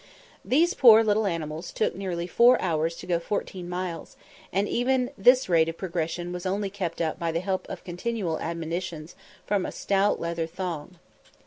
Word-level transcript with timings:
These 0.43 0.73
poor 0.73 1.03
little 1.03 1.27
animals 1.27 1.71
took 1.71 1.93
nearly 1.95 2.25
four 2.25 2.59
hours 2.59 2.95
to 2.95 3.05
go 3.05 3.19
fourteen 3.19 3.69
miles, 3.69 4.17
and 4.51 4.67
even 4.67 5.11
this 5.15 5.47
rate 5.47 5.69
of 5.69 5.77
progression 5.77 6.33
was 6.33 6.43
only 6.43 6.71
kept 6.71 7.01
up 7.01 7.19
by 7.19 7.31
the 7.31 7.39
help 7.39 7.69
of 7.69 7.83
continual 7.83 8.39
admonitions 8.39 9.13
from 9.45 9.63
a 9.63 9.71
stout 9.71 10.19
leather 10.19 10.47
thong. 10.47 10.97